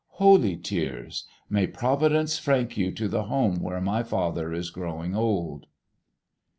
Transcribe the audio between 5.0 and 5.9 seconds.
old!